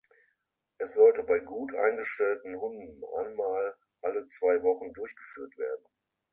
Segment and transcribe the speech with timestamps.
[0.79, 5.85] Es sollte bei gut eingestellten Hunden einmal alle zwei Wochen durchgeführt werden.